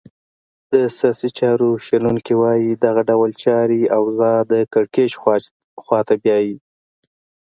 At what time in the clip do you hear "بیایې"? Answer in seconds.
6.23-6.55